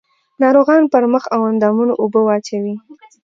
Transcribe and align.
ناروغان 0.41 0.83
پر 0.91 1.03
مخ 1.13 1.23
او 1.35 1.41
اندامونو 1.51 1.93
اوبه 2.01 2.21
واچوي. 2.27 2.73